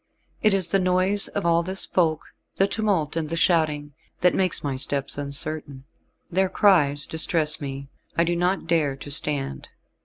[0.41, 4.63] It is the noise of all this folk the tumult and the shouting that makes
[4.63, 5.83] my steps uncertain.
[6.31, 9.69] Their cries distress me, I do not dare to stand."